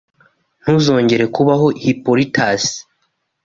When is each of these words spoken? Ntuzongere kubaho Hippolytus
Ntuzongere 0.61 1.25
kubaho 1.35 1.67
Hippolytus 1.81 2.65